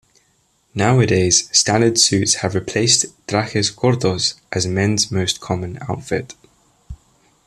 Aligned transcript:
Nowadays, 0.73 1.47
standard 1.55 1.99
suits 1.99 2.33
have 2.41 2.55
replaced 2.55 3.05
trajes 3.27 3.69
cortos 3.71 4.33
as 4.51 4.65
men's 4.65 5.11
most 5.11 5.39
common 5.39 5.77
outfit. 5.87 6.33